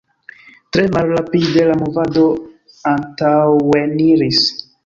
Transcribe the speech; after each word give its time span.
Tre 0.77 0.85
malrapide 0.95 1.67
la 1.73 1.77
movado 1.83 2.25
antaŭeniris. 2.93 4.43